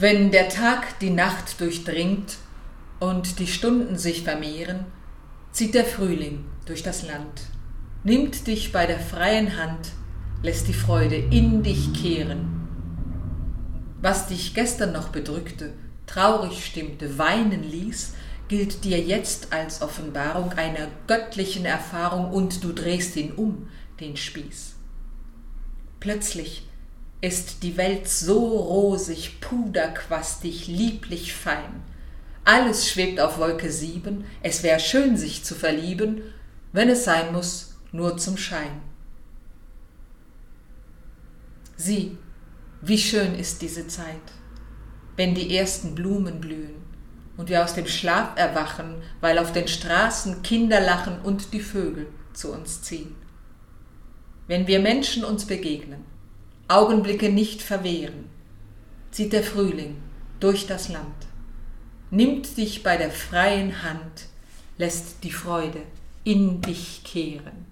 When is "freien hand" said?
8.98-9.90, 63.10-64.26